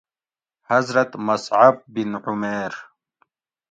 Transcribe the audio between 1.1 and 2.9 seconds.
مصعب بِن عمیر